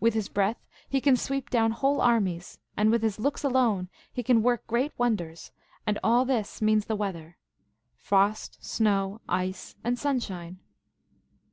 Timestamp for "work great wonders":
4.42-5.52